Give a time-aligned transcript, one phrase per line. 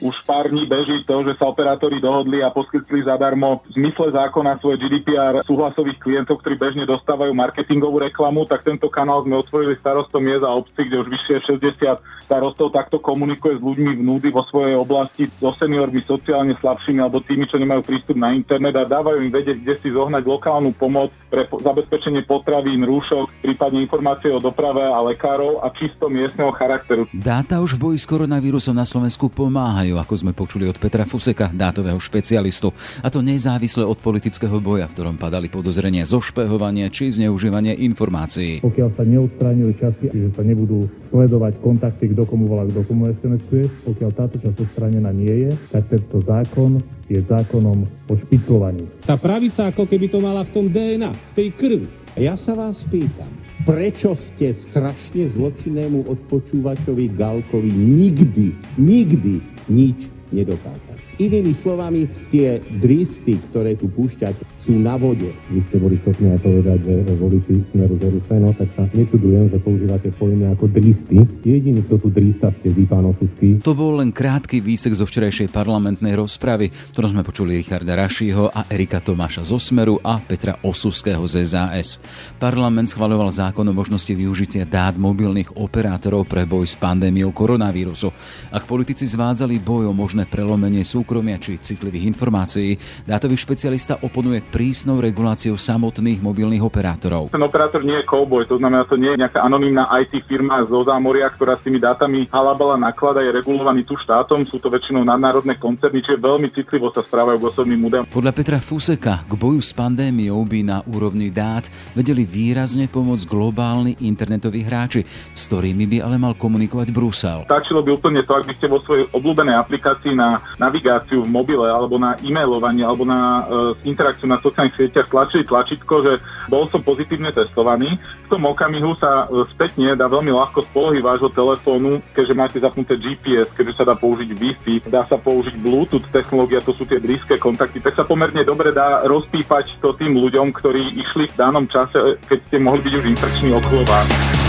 [0.00, 4.56] Už pár dní beží to, že sa operátori dohodli a poskytli zadarmo v zmysle zákona
[4.58, 10.24] svoje GDPR súhlasových klientov, ktorí bežne dostávajú marketingovú reklamu, tak tento kanál sme otvorili starostom
[10.24, 14.46] miest a obci, kde už vyššie 60 starostov takto komunikuje s ľuďmi v núdy vo
[14.46, 19.18] svojej oblasti, so seniormi, sociálne slabšími alebo tými, čo nemajú prístup na internet a dávajú
[19.26, 24.86] im vedieť, kde si zohnať lokálnu pomoc pre zabezpečenie potravín, rúšok, prípadne informácie o doprave
[24.86, 27.10] a lekárov a čisto miestneho charakteru.
[27.10, 31.50] Dáta už v boji s koronavírusom na Slovensku pomáhajú, ako sme počuli od Petra Fuseka,
[31.50, 32.70] dátového špecialistu.
[33.00, 38.60] A to nezávisle od politického boja, v ktorom padali podozrenia zo špehovania či zneužívania informácií.
[38.60, 43.88] Pokiaľ sa neodstránujú časy, že sa nebudú sledovať kontakty, kto komu volá, kto komu SMS-kuje,
[43.88, 48.86] pokiaľ táto časť odstránená nie je, tak tento zákon je zákonom o špiclovaní.
[49.02, 51.88] Tá pravica ako keby to mala v tom DNA, v tej krvi.
[52.18, 53.30] Ja sa vás pýtam,
[53.62, 60.89] prečo ste strašne zločinnému odpočúvačovi Galkovi nikdy, nikdy nič nedokázali.
[61.20, 65.28] Inými slovami, tie dristy, ktoré tu púšťate, sú na vode.
[65.52, 69.60] Vy ste boli schopní aj povedať, že voliči Smeru žerú seno, tak sa nečudujem, že
[69.60, 71.20] používate pojmy ako dristy.
[71.44, 73.60] Jediný, kto tu drista ste vy, pán Osusky.
[73.60, 78.64] To bol len krátky výsek zo včerajšej parlamentnej rozpravy, ktorom sme počuli Richarda Rašího a
[78.72, 82.00] Erika Tomáša zo Smeru a Petra Osuského z SAS.
[82.40, 88.08] Parlament schvaľoval zákon o možnosti využitia dát mobilných operátorov pre boj s pandémiou koronavírusu.
[88.48, 94.46] Ak politici zvádzali boj o možné prelomenie sú súkromia či citlivých informácií, dátový špecialista oponuje
[94.46, 97.34] prísnou reguláciou samotných mobilných operátorov.
[97.34, 100.86] Ten operátor nie je cowboy, to znamená, to nie je nejaká anonimná IT firma zo
[100.86, 105.58] zámoria, ktorá s tými dátami halabala naklada, je regulovaný tu štátom, sú to väčšinou nadnárodné
[105.58, 108.06] koncerny, čiže veľmi citlivo sa správajú k osobným údajom.
[108.06, 111.66] Podľa Petra Fuseka k boju s pandémiou by na úrovni dát
[111.98, 115.02] vedeli výrazne pomôcť globálni internetoví hráči,
[115.34, 117.50] s ktorými by ale mal komunikovať Brusel.
[117.50, 121.32] Stačilo by úplne to, ak by ste vo svojej obľúbenej aplikácii na navigácii interakciu v
[121.32, 126.12] mobile alebo na e-mailovanie alebo na uh, interakciu na sociálnych sieťach tlačili tlačítko, že
[126.52, 127.96] bol som pozitívne testovaný.
[128.28, 132.56] V tom okamihu sa uh, spätne dá veľmi ľahko z polohy vášho telefónu, keďže máte
[132.60, 137.00] zapnuté GPS, keďže sa dá použiť Wi-Fi, dá sa použiť Bluetooth technológia, to sú tie
[137.00, 141.64] blízke kontakty, tak sa pomerne dobre dá rozpípať to tým ľuďom, ktorí išli v danom
[141.64, 144.39] čase, keď ste mohli byť už infekční okolo vás.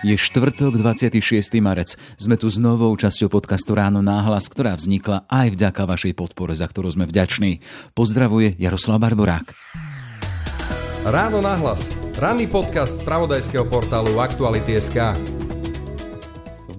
[0.00, 1.60] Je štvrtok, 26.
[1.60, 1.92] marec.
[2.16, 6.64] Sme tu s novou časťou podcastu Ráno náhlas, ktorá vznikla aj vďaka vašej podpore, za
[6.64, 7.60] ktorú sme vďační.
[7.92, 9.52] Pozdravuje Jaroslav Barborák.
[11.04, 11.84] Ráno náhlas.
[12.16, 15.20] Ranný podcast z pravodajského portálu Aktuality.sk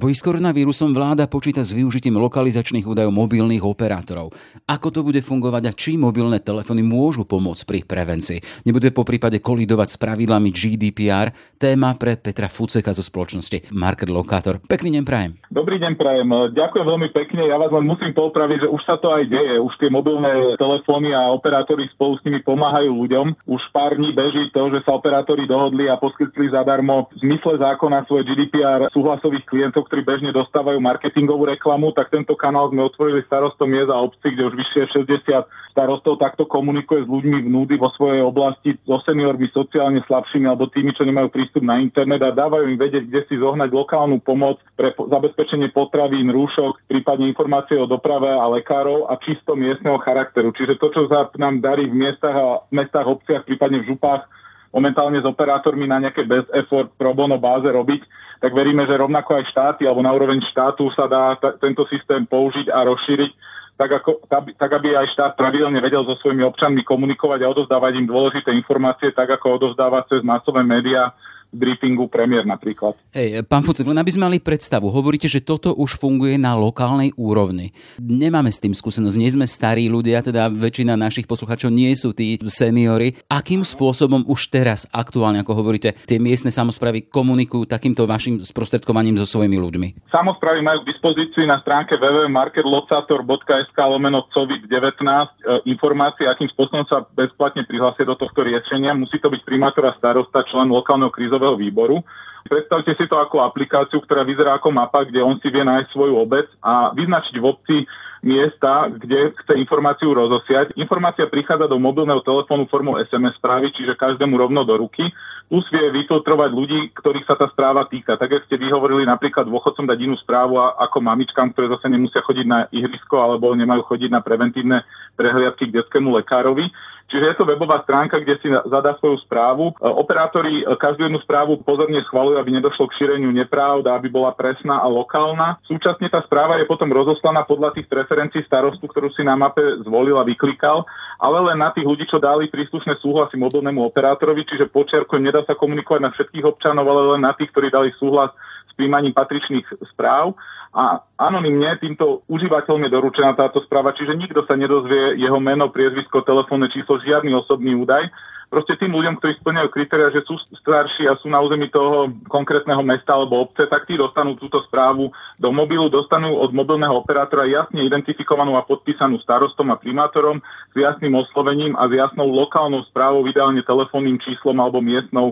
[0.01, 4.33] boji s koronavírusom vláda počíta s využitím lokalizačných údajov mobilných operátorov.
[4.65, 8.65] Ako to bude fungovať a či mobilné telefóny môžu pomôcť pri prevencii?
[8.65, 11.29] Nebude po prípade kolidovať s pravidlami GDPR?
[11.61, 14.57] Téma pre Petra Fuceka zo spoločnosti Market Locator.
[14.65, 15.37] Pekný deň prajem.
[15.53, 16.49] Dobrý deň prajem.
[16.49, 17.45] Ďakujem veľmi pekne.
[17.45, 19.61] Ja vás len musím popraviť, že už sa to aj deje.
[19.61, 23.37] Už tie mobilné telefóny a operátori spolu s nimi pomáhajú ľuďom.
[23.45, 28.09] Už pár dní beží to, že sa operátori dohodli a poskytli zadarmo v zmysle zákona
[28.09, 33.67] svoje GDPR súhlasových klientov, ktorí bežne dostávajú marketingovú reklamu, tak tento kanál sme otvorili starostom
[33.67, 37.91] miest a obci, kde už vyššie 60 starostov takto komunikuje s ľuďmi v núdy vo
[37.91, 42.71] svojej oblasti, so seniormi, sociálne slabšími alebo tými, čo nemajú prístup na internet a dávajú
[42.71, 48.31] im vedieť, kde si zohnať lokálnu pomoc pre zabezpečenie potravín, rúšok, prípadne informácie o doprave
[48.31, 50.55] a lekárov a čisto miestneho charakteru.
[50.55, 54.23] Čiže to, čo sa nám darí v miestach a mestách, obciach, prípadne v župách,
[54.71, 58.01] momentálne s operátormi na nejaké bez effort pro bono báze robiť,
[58.41, 62.25] tak veríme, že rovnako aj štáty alebo na úroveň štátu sa dá t- tento systém
[62.25, 63.31] použiť a rozšíriť,
[63.77, 68.07] tak, ako, tak aby aj štát pravidelne vedel so svojimi občanmi komunikovať a odozdávať im
[68.09, 71.13] dôležité informácie, tak ako odozdáva cez masové médiá
[71.51, 72.95] briefingu premiér napríklad.
[73.11, 77.11] Hej, pán Fucek, len aby sme mali predstavu, hovoríte, že toto už funguje na lokálnej
[77.19, 77.75] úrovni.
[77.99, 82.39] Nemáme s tým skúsenosť, nie sme starí ľudia, teda väčšina našich poslucháčov nie sú tí
[82.47, 83.19] seniory.
[83.27, 89.27] Akým spôsobom už teraz aktuálne, ako hovoríte, tie miestne samozpravy komunikujú takýmto vašim sprostredkovaním so
[89.27, 89.87] svojimi ľuďmi?
[90.09, 95.27] Samozpravy majú k dispozícii na stránke www.marketlocator.sk lomeno COVID-19 e,
[95.67, 98.95] informácie, akým spôsobom sa bezplatne prihlásiť do tohto riešenia.
[98.95, 101.97] Musí to byť primátor a starosta, člen lokálneho krízového krízového výboru.
[102.41, 106.13] Predstavte si to ako aplikáciu, ktorá vyzerá ako mapa, kde on si vie nájsť svoju
[106.17, 107.77] obec a vyznačiť v obci
[108.21, 110.73] miesta, kde chce informáciu rozosiať.
[110.77, 115.09] Informácia prichádza do mobilného telefónu formou SMS správy, čiže každému rovno do ruky.
[115.49, 118.17] Plus vie vyfiltrovať ľudí, ktorých sa tá správa týka.
[118.17, 122.45] Tak, ako ste vyhovorili napríklad dôchodcom dať inú správu ako mamičkám, ktoré zase nemusia chodiť
[122.45, 124.85] na ihrisko alebo nemajú chodiť na preventívne
[125.17, 126.69] prehliadky k detskému lekárovi.
[127.11, 129.75] Čiže je to webová stránka, kde si zadá svoju správu.
[129.83, 134.87] Operátori každú jednu správu pozorne schvalujú, aby nedošlo k šíreniu nepravd, aby bola presná a
[134.87, 135.59] lokálna.
[135.67, 140.15] Súčasne tá správa je potom rozoslaná podľa tých preferencií starostu, ktorú si na mape zvolil
[140.15, 140.87] a vyklikal,
[141.19, 145.59] ale len na tých ľudí, čo dali príslušné súhlasy mobilnému operátorovi, čiže počiarkujem, nedá sa
[145.59, 148.31] komunikovať na všetkých občanov, ale len na tých, ktorí dali súhlas
[148.71, 150.31] s príjmaním patričných správ
[150.71, 156.23] a anonymne týmto užívateľom je doručená táto správa, čiže nikto sa nedozvie jeho meno, priezvisko,
[156.23, 158.07] telefónne číslo, žiadny osobný údaj.
[158.51, 162.83] Proste tým ľuďom, ktorí splňajú kritéria, že sú starší a sú na území toho konkrétneho
[162.83, 165.07] mesta alebo obce, tak tí dostanú túto správu
[165.39, 171.15] do mobilu, dostanú od mobilného operátora jasne identifikovanú a podpísanú starostom a primátorom s jasným
[171.15, 175.31] oslovením a s jasnou lokálnou správou, ideálne telefónnym číslom alebo miestnou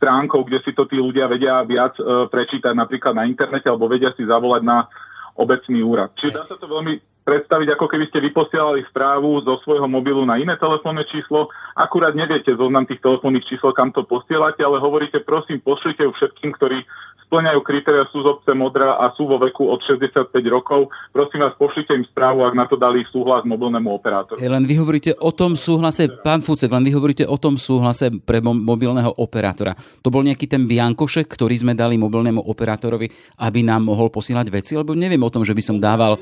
[0.00, 4.16] stránkou, kde si to tí ľudia vedia viac e, prečítať napríklad na internete alebo vedia
[4.16, 4.88] si zavolať na
[5.36, 6.16] obecný úrad.
[6.16, 10.40] Čiže dá sa to veľmi predstaviť, ako keby ste vyposielali správu zo svojho mobilu na
[10.40, 11.52] iné telefónne číslo.
[11.76, 16.50] Akurát neviete zoznam tých telefónnych čísel, kam to posielate, ale hovoríte, prosím, pošlite ju všetkým,
[16.56, 16.82] ktorí
[17.30, 20.90] splňajú kritéria, sú z obce modrá a sú vo veku od 65 rokov.
[21.14, 24.42] Prosím vás, pošlite im správu, ak na to dali súhlas mobilnému operátorovi.
[24.42, 28.42] Len vy hovoríte o tom súhlase, pán Fucek, len vy hovoríte o tom súhlase pre
[28.42, 29.78] mobilného operátora.
[30.02, 33.06] To bol nejaký ten biankošek, ktorý sme dali mobilnému operátorovi,
[33.38, 36.18] aby nám mohol posielať veci, lebo neviem o tom, že by som dával...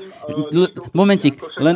[0.93, 1.75] Momentík, len,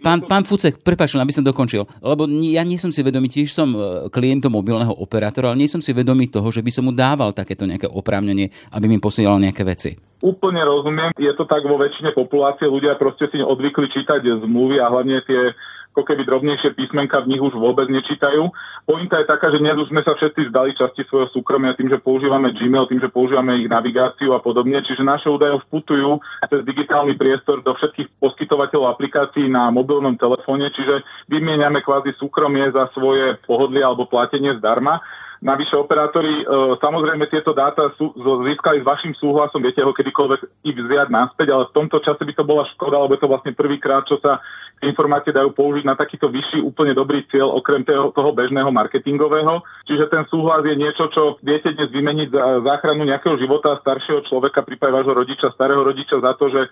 [0.00, 3.72] pán, pán Fucek, prepáč, aby som dokončil, lebo ja nie som si vedomý, tiež som
[3.74, 3.78] e,
[4.12, 7.66] klientom mobilného operátora, ale nie som si vedomý toho, že by som mu dával takéto
[7.66, 9.90] nejaké oprávnenie aby mi posielal nejaké veci.
[10.18, 14.90] Úplne rozumiem, je to tak vo väčšine populácie, ľudia proste si odvykli čítať zmluvy a
[14.90, 15.54] hlavne tie
[15.98, 18.54] ako keby drobnejšie písmenka v nich už vôbec nečítajú.
[18.86, 21.98] Pointa je taká, že dnes už sme sa všetci zdali časti svojho súkromia tým, že
[21.98, 24.78] používame Gmail, tým, že používame ich navigáciu a podobne.
[24.86, 31.02] Čiže naše údaje vputujú cez digitálny priestor do všetkých poskytovateľov aplikácií na mobilnom telefóne, čiže
[31.26, 35.02] vymieňame kvázi súkromie za svoje pohodlie alebo platenie zdarma.
[35.38, 36.44] Navyše operátori e,
[36.82, 38.10] samozrejme tieto dáta sú,
[38.46, 42.32] získali s vašim súhlasom, viete ho kedykoľvek i vziať naspäť, ale v tomto čase by
[42.34, 44.42] to bola škoda, lebo je to vlastne prvýkrát, čo sa
[44.82, 49.62] informácie dajú použiť na takýto vyšší úplne dobrý cieľ okrem toho, toho bežného marketingového.
[49.90, 54.62] Čiže ten súhlas je niečo, čo viete dnes vymeniť za záchranu nejakého života staršieho človeka,
[54.62, 56.68] prípade vášho rodiča, starého rodiča za to, že e,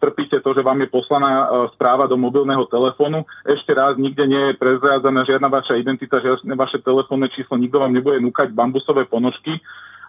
[0.00, 3.28] strpíte to, že vám je poslaná e, správa do mobilného telefónu.
[3.44, 7.92] Ešte raz, nikde nie je prezrádzaná žiadna vaša identita, žiadne vaše telefónne číslo, nikto vám
[8.02, 9.62] nebude núkať bambusové ponožky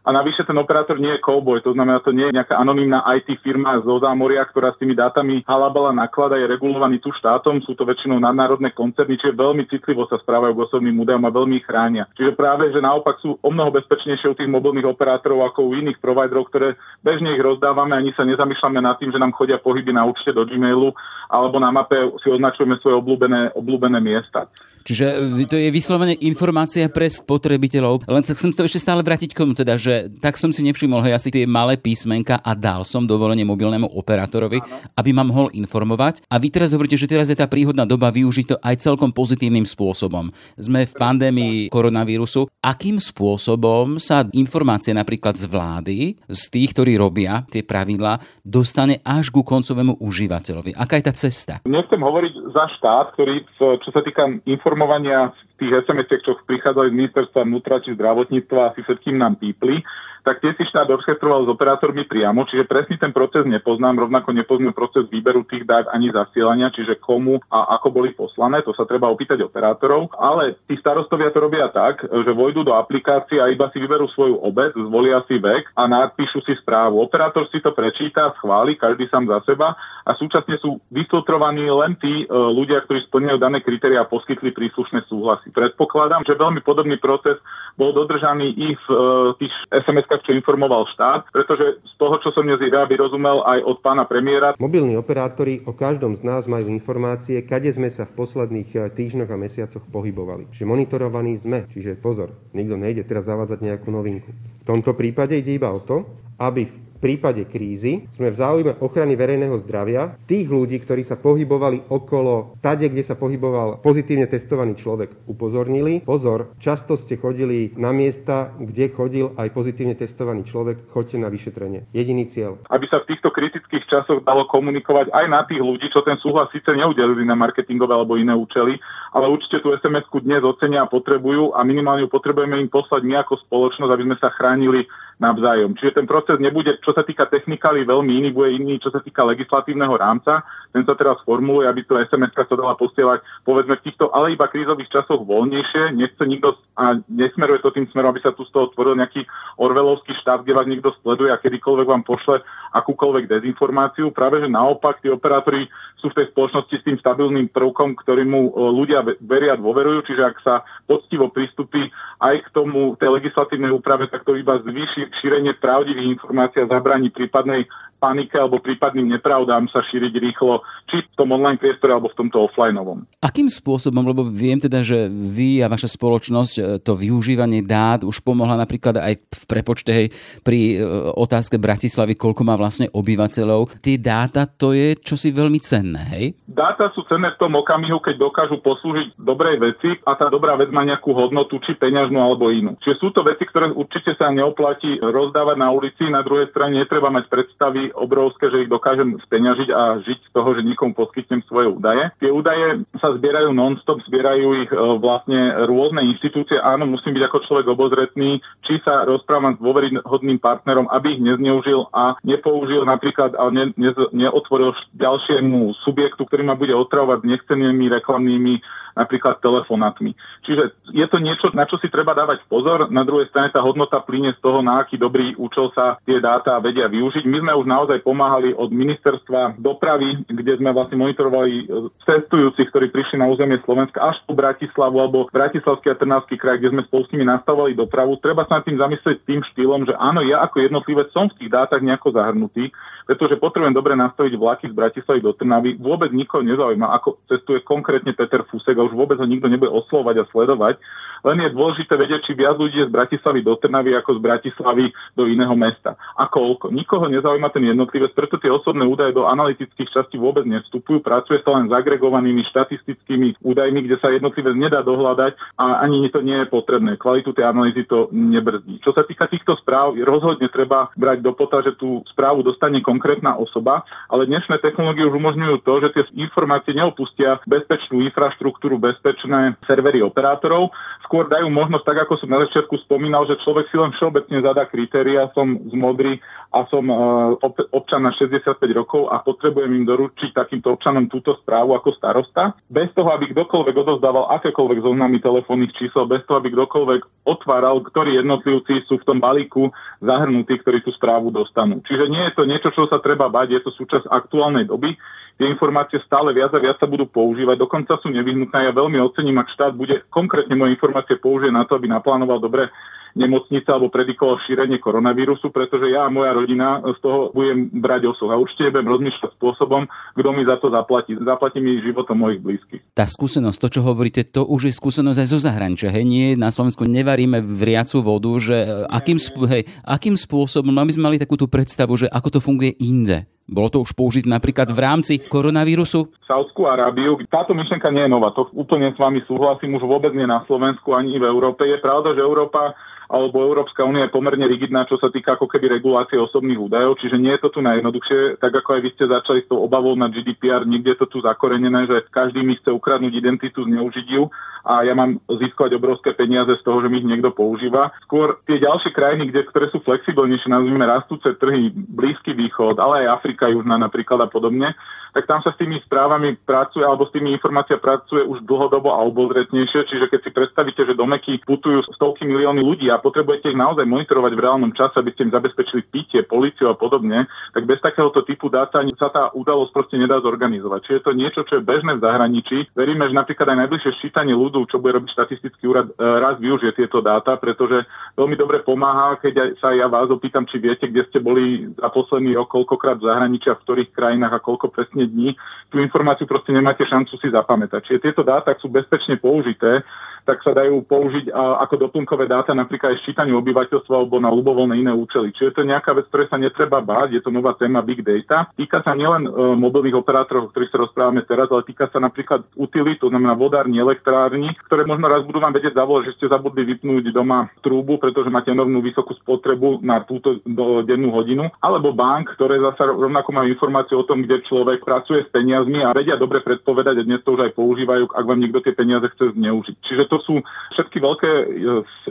[0.03, 3.39] a navyše ten operátor nie je cowboy, to znamená, to nie je nejaká anonimná IT
[3.39, 7.87] firma zo zámoria, ktorá s tými dátami halabala naklada, je regulovaný tu štátom, sú to
[7.87, 12.03] väčšinou nadnárodné koncerny, čiže veľmi citlivo sa správajú k osobným údajom a veľmi ich chránia.
[12.19, 16.03] Čiže práve, že naopak sú o mnoho bezpečnejšie u tých mobilných operátorov ako u iných
[16.03, 20.03] providerov, ktoré bežne ich rozdávame, ani sa nezamýšľame nad tým, že nám chodia pohyby na
[20.03, 20.91] účte do Gmailu
[21.31, 24.51] alebo na mape si označujeme svoje obľúbené, obľúbené miesta.
[24.83, 28.03] Čiže to je vyslovene informácia pre spotrebiteľov.
[28.05, 31.03] Len sa chcem to ešte stále vrátiť k tomu, teda, že tak som si nevšimol,
[31.05, 34.67] hej, asi tie malé písmenka a dal som dovolenie mobilnému operátorovi, Áno.
[34.97, 36.25] aby ma mohol informovať.
[36.27, 39.67] A vy teraz hovoríte, že teraz je tá príhodná doba využiť to aj celkom pozitívnym
[39.67, 40.29] spôsobom.
[40.57, 42.49] Sme v pandémii koronavírusu.
[42.63, 45.97] Akým spôsobom sa informácie napríklad z vlády,
[46.29, 50.75] z tých, ktorí robia tie pravidlá, dostane až ku koncovému užívateľovi?
[50.77, 51.53] Aká je tá cesta?
[51.67, 57.41] Nechcem hovoriť za štát, ktorý, čo sa týka informovania tých sms čo prichádzali z ministerstva
[57.45, 59.85] vnútra či zdravotníctva, asi všetkým nám pípli
[60.23, 64.71] tak tie si štát orchestroval s operátormi priamo, čiže presný ten proces nepoznám, rovnako nepoznám
[64.71, 69.11] proces výberu tých dát ani zasielania, čiže komu a ako boli poslané, to sa treba
[69.11, 73.83] opýtať operátorov, ale tí starostovia to robia tak, že vojdu do aplikácie a iba si
[73.83, 77.03] vyberú svoju obec, zvolia si vek a napíšu si správu.
[77.03, 79.75] Operátor si to prečíta, schváli, každý sám za seba
[80.07, 85.03] a súčasne sú vyfiltrovaní len tí e, ľudia, ktorí splňajú dané kritéria a poskytli príslušné
[85.11, 85.51] súhlasy.
[85.51, 87.35] Predpokladám, že veľmi podobný proces
[87.75, 88.95] bol dodržaný i v e,
[89.43, 93.77] tých sms čo informoval štát, pretože z toho, čo som dnes ja vyrozumel aj od
[93.81, 94.53] pána premiéra.
[94.61, 99.29] Mobilní operátori o každom z nás majú informácie, kade sme sa v posledných e, týždňoch
[99.33, 100.53] a mesiacoch pohybovali.
[100.53, 104.29] Že monitorovaní sme, čiže pozor, nikto nejde teraz zavádzať nejakú novinku.
[104.61, 106.05] V tomto prípade ide iba o to,
[106.37, 111.91] aby v prípade krízy sme v záujme ochrany verejného zdravia tých ľudí, ktorí sa pohybovali
[111.91, 115.99] okolo tade, kde sa pohyboval pozitívne testovaný človek, upozornili.
[116.07, 121.91] Pozor, často ste chodili na miesta, kde chodil aj pozitívne testovaný človek, choďte na vyšetrenie.
[121.91, 122.63] Jediný cieľ.
[122.71, 126.47] Aby sa v týchto kritických časoch dalo komunikovať aj na tých ľudí, čo ten súhlas
[126.55, 128.79] síce neudelili na marketingové alebo iné účely,
[129.11, 133.19] ale určite tú SMS-ku dnes ocenia a potrebujú a minimálne ju potrebujeme im poslať my
[133.25, 134.87] ako spoločnosť, aby sme sa chránili
[135.21, 135.77] navzájom.
[135.77, 139.21] Čiže ten proces nebude, čo sa týka technikály, veľmi iný, bude iný, čo sa týka
[139.25, 140.41] legislatívneho rámca.
[140.73, 144.49] Ten sa teraz formuluje, aby to SMS sa dala posielať, povedzme v týchto, ale iba
[144.49, 145.93] krízových časoch voľnejšie.
[145.93, 149.25] Nechce nikto a nesmeruje to tým smerom, aby sa tu z toho tvoril nejaký
[149.61, 152.41] orvelovský štát, kde vás niekto sleduje a kedykoľvek vám pošle
[152.73, 154.09] akúkoľvek dezinformáciu.
[154.09, 155.69] Práve, že naopak tí operátori
[156.03, 160.23] sú v tej spoločnosti s tým stabilným prvkom, ktorý mu e, ľudia veria dôverujú, čiže
[160.27, 161.87] ak sa poctivo pristupí
[162.19, 167.07] aj k tomu tej legislatívnej úprave, tak to iba zvýši šírenie pravdivých informácií a zabráni
[167.07, 167.71] prípadnej
[168.03, 170.59] panike alebo prípadným nepravdám sa šíriť rýchlo,
[170.91, 173.07] či v tom online priestore alebo v tomto offlineovom.
[173.23, 178.19] Akým spôsobom, lebo viem teda, že vy a vaša spoločnosť e, to využívanie dát už
[178.19, 180.07] pomohla napríklad aj v prepočte hej,
[180.43, 180.83] pri e,
[181.15, 183.79] otázke Bratislavy, koľko má vlastne obyvateľov.
[183.79, 186.25] Tie dáta to je čosi veľmi cenné, hej?
[186.43, 190.67] Dáta sú cenné v tom okamihu, keď dokážu poslúžiť dobrej veci a tá dobrá vec
[190.75, 192.75] má nejakú hodnotu, či peňažnú alebo inú.
[192.83, 197.13] Čiže sú to veci, ktoré určite sa neoplatí rozdávať na ulici, na druhej strane netreba
[197.13, 201.69] mať predstavy obrovské, že ich dokážem speňažiť a žiť z toho, že nikomu poskytnem svoje
[201.71, 202.09] údaje.
[202.19, 206.59] Tie údaje sa zbierajú non-stop, zbierajú ich e, vlastne rôzne inštitúcie.
[206.59, 211.87] Áno, musím byť ako človek obozretný, či sa rozprávam s dôveryhodným partnerom, aby ich nezneužil
[211.93, 218.59] a nepoužil napríklad a ne, ne, neotvoril ďalšiemu subjektu, ktorý ma bude otravovať nechcenými reklamnými
[218.93, 220.13] napríklad telefonátmi.
[220.45, 222.89] Čiže je to niečo, na čo si treba dávať pozor.
[222.93, 226.61] Na druhej strane tá hodnota plyne z toho, na aký dobrý účel sa tie dáta
[226.61, 227.25] vedia využiť.
[227.25, 231.63] My sme už naozaj pomáhali od ministerstva dopravy, kde sme vlastne monitorovali e,
[232.07, 236.71] cestujúcich, ktorí prišli na územie Slovenska až po Bratislavu alebo Bratislavský a Trnavský kraj, kde
[236.71, 238.15] sme spolu s nimi nastavovali dopravu.
[238.23, 241.51] Treba sa nad tým zamyslieť tým štýlom, že áno, ja ako jednotlivec som v tých
[241.51, 242.71] dátach nejako zahrnutý,
[243.05, 245.75] pretože potrebujem dobre nastaviť vlaky z Bratislavy do Trnavy.
[245.79, 250.23] Vôbec nikoho nezaujíma, ako cestuje konkrétne Peter Fusek a už vôbec ho nikto nebude oslovať
[250.23, 250.75] a sledovať.
[251.23, 254.85] Len je dôležité vedieť, či viac ľudí je z Bratislavy do Trnavy ako z Bratislavy
[255.15, 255.95] do iného mesta.
[256.19, 256.67] A koľko.
[256.67, 260.99] Nikoho nezaujíma ten jednotlivec, preto tie osobné údaje do analytických častí vôbec nevstupujú.
[260.99, 266.19] Pracuje sa len s agregovanými štatistickými údajmi, kde sa jednotlivec nedá dohľadať a ani to
[266.19, 266.99] nie je potrebné.
[266.99, 268.83] Kvalitu tej analýzy to nebrzdí.
[268.83, 273.33] Čo sa týka týchto správ, rozhodne treba brať do pota, že tú správu dostane konkrétna
[273.33, 280.05] osoba, ale dnešné technológie už umožňujú to, že tie informácie neopustia bezpečnú infraštruktúru, bezpečné servery
[280.05, 280.69] operátorov,
[281.01, 284.69] skôr dajú možnosť, tak ako som na začiatku spomínal, že človek si len všeobecne zadá
[284.69, 286.21] kritéria, som z modrý
[286.53, 287.33] a som uh,
[287.73, 292.93] občan na 65 rokov a potrebujem im doručiť takýmto občanom túto správu ako starosta, bez
[292.93, 298.85] toho, aby kdokoľvek odozdával akékoľvek zoznamy telefónnych čísel, bez toho, aby kdokoľvek otváral, ktorí jednotlivci
[298.85, 299.73] sú v tom balíku
[300.03, 301.81] zahrnutí, ktorí tú správu dostanú.
[301.87, 304.95] Čiže nie je to niečo, čo sa treba bať, je to súčasť aktuálnej doby
[305.37, 308.69] tie informácie stále viac a viac sa budú používať, dokonca sú nevyhnutné.
[308.69, 312.69] Ja veľmi ocením, ak štát bude konkrétne moje informácie použiť na to, aby naplánoval dobre
[313.13, 318.29] nemocnice alebo predikoval šírenie koronavírusu, pretože ja a moja rodina z toho budem brať osoch
[318.33, 319.85] a určite budem rozmýšľať spôsobom,
[320.17, 321.13] kto mi za to zaplatí.
[321.21, 322.81] Zaplatí mi životom mojich blízkych.
[322.97, 325.93] Tá skúsenosť, to, čo hovoríte, to už je skúsenosť aj zo zahraničia.
[325.93, 328.57] Hej, nie na Slovensku nevaríme vriacu vodu, že
[328.89, 333.29] akým, hej, akým spôsobom, aby sme mali takú tú predstavu, že ako to funguje inde.
[333.43, 336.07] Bolo to už použiť napríklad v rámci koronavírusu?
[336.23, 337.19] Saudskú Arábiu.
[337.27, 338.31] Táto myšlenka nie je nová.
[338.31, 339.75] To úplne s vami súhlasím.
[339.75, 341.67] Už vôbec nie na Slovensku ani v Európe.
[341.67, 342.71] Je pravda, že Európa
[343.13, 347.19] alebo Európska únia je pomerne rigidná, čo sa týka ako keby regulácie osobných údajov, čiže
[347.19, 350.09] nie je to tu najjednoduchšie, tak ako aj vy ste začali s tou obavou na
[350.09, 354.33] GDPR, niekde je to tu zakorenené, že každý mi chce ukradnúť identitu, zneužiť ju
[354.63, 357.91] a ja mám získať obrovské peniaze z toho, že mi ich niekto používa.
[358.07, 363.19] Skôr tie ďalšie krajiny, kde, ktoré sú flexibilnejšie, nazvime rastúce trhy, Blízky východ, ale aj
[363.19, 364.77] Afrika južná napríklad a podobne,
[365.13, 369.05] tak tam sa s tými správami pracuje alebo s tými informáciami pracuje už dlhodobo a
[369.05, 369.85] obozretnejšie.
[369.85, 373.85] Čiže keď si predstavíte, že do Meky putujú stovky milióny ľudí a potrebujete ich naozaj
[373.85, 378.25] monitorovať v reálnom čase, aby ste im zabezpečili pitie, policiu a podobne, tak bez takéhoto
[378.25, 380.81] typu dáta sa tá udalosť proste nedá zorganizovať.
[380.81, 382.73] Čiže je to niečo, čo je bežné v zahraničí.
[382.73, 386.73] Veríme, že napríklad aj najbližšie ščítanie ľudú, čo bude robiť štatistický úrad, e, raz využije
[386.73, 387.85] tieto dáta, pretože
[388.17, 392.33] veľmi dobre pomáha, keď sa ja vás opýtam, či viete, kde ste boli za posledný
[392.33, 395.35] rok, koľkokrát v zahraničí a v ktorých krajinách a koľko presne dní,
[395.71, 397.81] tú informáciu proste nemáte šancu si zapamätať.
[397.87, 399.83] Čiže tieto dáta sú bezpečne použité,
[400.23, 404.91] tak sa dajú použiť ako doplnkové dáta napríklad aj ščítaniu obyvateľstva alebo na ľubovoľné iné
[404.95, 405.35] účely.
[405.35, 408.47] Čiže to je nejaká vec, ktoré sa netreba báť, je to nová téma Big Data.
[408.55, 412.47] Týka sa nielen e, mobilných operátorov, o ktorých sa rozprávame teraz, ale týka sa napríklad
[412.55, 416.63] utilít, to znamená vodárni, elektrárni, ktoré možno raz budú vám vedieť zavolať, že ste zabudli
[416.63, 420.39] vypnúť doma trúbu, pretože máte enormnú vysokú spotrebu na túto
[420.87, 425.29] dennú hodinu, alebo bank, ktoré zase rovnako majú informáciu o tom, kde človek pracuje s
[425.33, 428.73] peniazmi a vedia dobre predpovedať a dnes to už aj používajú, ak vám niekto tie
[428.75, 429.75] peniaze chce zneužiť.
[429.81, 430.35] Čiže to sú
[430.77, 431.45] všetky veľké e,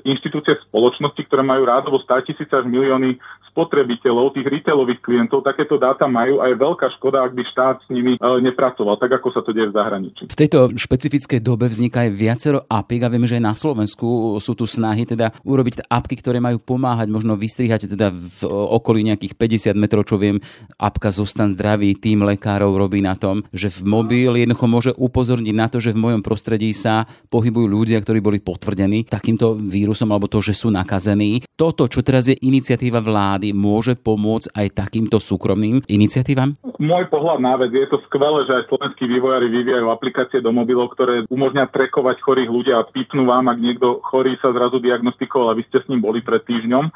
[0.02, 6.08] inštitúcie spoločnosti, ktoré majú rádovo 100 tisíc až milióny spotrebiteľov, tých retailových klientov, takéto dáta
[6.08, 9.44] majú a je veľká škoda, ak by štát s nimi e, nepracoval, tak ako sa
[9.44, 10.22] to deje v zahraničí.
[10.32, 14.56] V tejto špecifickej dobe vzniká aj viacero apik a vieme, že aj na Slovensku sú
[14.56, 19.76] tu snahy teda urobiť apky, ktoré majú pomáhať, možno vystrihať teda v okolí nejakých 50
[19.76, 20.40] metrov, čo viem,
[20.80, 25.68] apka Zostan zdravý, tým lekárov robí na tom, že v mobil jednoducho môže upozorniť na
[25.68, 30.40] to, že v mojom prostredí sa pohybujú ľudia, ktorí boli potvrdení takýmto vírusom alebo to,
[30.40, 31.44] že sú nakazení.
[31.58, 36.56] Toto, čo teraz je iniciatíva vlády, môže pomôcť aj takýmto súkromným iniciatívam?
[36.80, 40.94] Môj pohľad na vec je to skvelé, že aj slovenskí vývojári vyvíjajú aplikácie do mobilov,
[40.94, 45.58] ktoré umožňujú trekovať chorých ľudia a pípnú vám, ak niekto chorý sa zrazu diagnostikoval a
[45.58, 46.90] vy ste s ním boli pred týždňom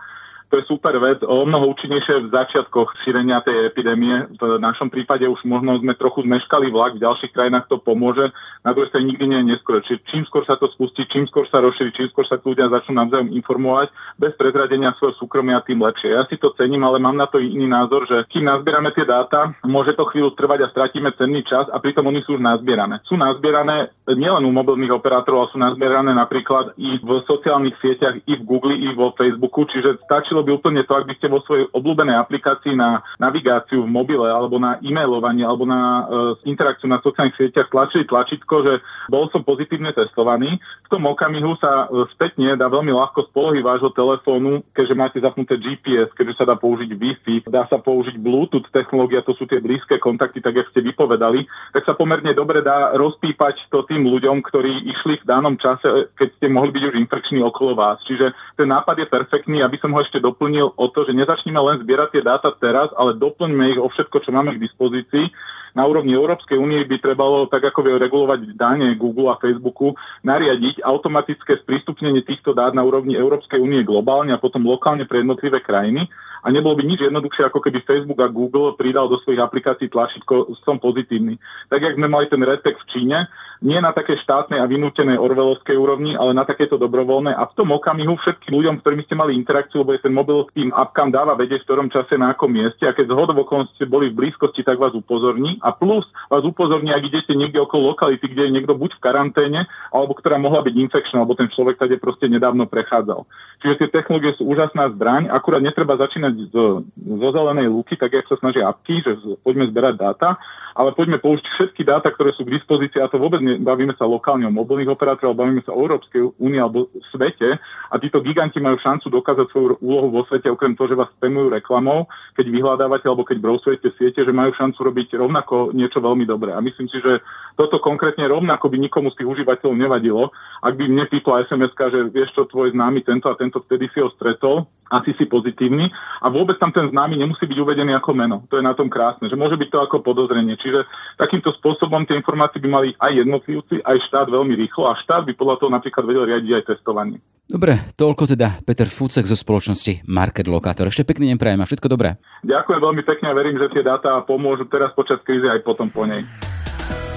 [0.47, 4.31] to je super vec, o mnoho účinnejšie v začiatkoch šírenia tej epidémie.
[4.39, 8.31] V našom prípade už možno sme trochu zmeškali vlak, v ďalších krajinách to pomôže,
[8.63, 9.83] na druhej strane nikdy nie je neskôr.
[9.83, 12.95] Čiže čím skôr sa to spustí, čím skôr sa rozšíri, čím skôr sa ľudia začnú
[12.95, 13.91] navzájom informovať,
[14.23, 16.15] bez prezradenia svojho súkromia, tým lepšie.
[16.15, 19.51] Ja si to cením, ale mám na to iný názor, že kým nazbierame tie dáta,
[19.67, 23.03] môže to chvíľu trvať a stratíme cenný čas a pritom oni sú už nazbierané.
[23.03, 28.33] Sú nazbierané nielen u mobilných operátorov, ale sú nazbierané napríklad i v sociálnych sieťach, i
[28.39, 31.41] v Google, i vo Facebooku, čiže stačí stačilo by úplne to, ak by ste vo
[31.49, 36.05] svojej obľúbenej aplikácii na navigáciu v mobile alebo na e-mailovanie alebo na uh,
[36.45, 38.73] interakciu na sociálnych sieťach tlačili tlačítko, že
[39.09, 40.61] bol som pozitívne testovaný.
[40.85, 45.19] V tom okamihu sa uh, spätne dá veľmi ľahko z polohy vášho telefónu, keďže máte
[45.25, 49.65] zapnuté GPS, keďže sa dá použiť Wi-Fi, dá sa použiť Bluetooth technológia, to sú tie
[49.65, 54.45] blízke kontakty, tak ako ste vypovedali, tak sa pomerne dobre dá rozpípať to tým ľuďom,
[54.45, 58.03] ktorí išli v danom čase, keď ste mohli byť už infekční okolo vás.
[58.05, 61.79] Čiže ten nápad je perfektný, aby som ho ešte doplnil o to, že nezačneme len
[61.87, 65.31] zbierať tie dáta teraz, ale doplňme ich o všetko, čo máme k dispozícii
[65.77, 69.93] na úrovni Európskej únie by trebalo, tak ako vie regulovať dane Google a Facebooku,
[70.25, 75.61] nariadiť automatické sprístupnenie týchto dát na úrovni Európskej únie globálne a potom lokálne pre jednotlivé
[75.61, 76.09] krajiny.
[76.47, 80.55] A nebolo by nič jednoduchšie, ako keby Facebook a Google pridal do svojich aplikácií tlačítko
[80.63, 81.43] som pozitívny.
[81.67, 83.19] Tak, jak sme mali ten RedTech v Číne,
[83.67, 87.35] nie na také štátnej a vynútenej orvelovskej úrovni, ale na takéto dobrovoľné.
[87.35, 90.45] A v tom okamihu všetkým ľuďom, s ktorými ste mali interakciu, lebo je ten mobil
[90.55, 93.43] tým apkám dáva vedieť, v ktorom čase na akom mieste a keď zhodov
[93.75, 97.91] ste boli v blízkosti, tak vás upozorní a plus vás upozorní, ak idete niekde okolo
[97.91, 101.83] lokality, kde je niekto buď v karanténe, alebo ktorá mohla byť infekčná, alebo ten človek
[101.83, 103.27] tady proste nedávno prechádzal.
[103.67, 108.31] Čiže tie technológie sú úžasná zbraň, akurát netreba začínať zo, zo zelenej lúky, tak jak
[108.31, 110.39] sa snažia apky, že poďme zberať dáta,
[110.77, 114.45] ale poďme použiť všetky dáta, ktoré sú k dispozícii, a to vôbec nebavíme sa lokálne
[114.45, 117.57] o mobilných operátorov, bavíme sa o Európskej únii alebo svete
[117.89, 121.49] a títo giganti majú šancu dokázať svoju úlohu vo svete, okrem toho, že vás spamujú
[121.49, 122.05] reklamou,
[122.37, 126.53] keď vyhľadávate alebo keď browsujete siete, že majú šancu robiť rovnako niečo veľmi dobré.
[126.53, 127.23] A myslím si, že
[127.57, 130.29] toto konkrétne rovnako by nikomu z tých užívateľov nevadilo,
[130.61, 133.99] ak by mne pípla sms že vieš čo, tvoj známy tento a tento vtedy si
[134.05, 135.89] ho stretol, asi si pozitívny
[136.23, 138.37] a vôbec tam ten známy nemusí byť uvedený ako meno.
[138.53, 140.55] To je na tom krásne, že môže byť to ako podozrenie.
[140.61, 140.87] Čiže
[141.19, 145.33] takýmto spôsobom tie informácie by mali aj jednotlivci, aj štát veľmi rýchlo a štát by
[145.35, 147.19] podľa toho napríklad vedel riadiť aj testovanie.
[147.47, 150.91] Dobre, toľko teda Peter Fúcek zo spoločnosti Market Locator.
[150.91, 152.19] Ešte pekný deň prajem a všetko dobré.
[152.43, 156.09] Ďakujem veľmi pekne a verím, že tie dáta pomôžu teraz počas krízy aj potom po
[156.09, 156.25] nej.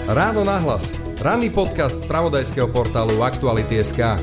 [0.10, 0.90] Ráno nahlas.
[1.22, 4.18] Ranný podcast z pravodajského portálu Aktuality.sk.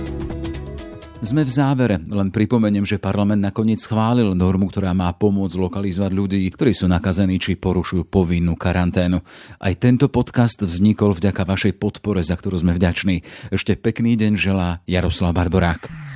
[1.25, 6.45] Sme v závere, len pripomeniem, že parlament nakoniec schválil normu, ktorá má pomôcť lokalizovať ľudí,
[6.53, 9.25] ktorí sú nakazení či porušujú povinnú karanténu.
[9.57, 13.25] Aj tento podcast vznikol vďaka vašej podpore, za ktorú sme vďační.
[13.49, 16.16] Ešte pekný deň želá Jaroslav Barborák.